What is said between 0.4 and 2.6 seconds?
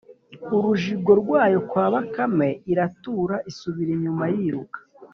Urujigo rwayo kwa Bakame,